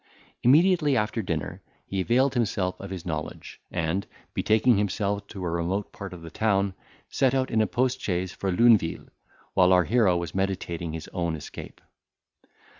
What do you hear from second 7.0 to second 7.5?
set